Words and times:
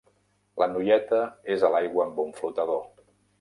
La 0.61 0.67
noieta 0.71 1.19
és 1.57 1.67
a 1.67 1.71
l'aigua 1.75 2.07
amb 2.07 2.23
un 2.25 2.33
flotador. 2.41 2.83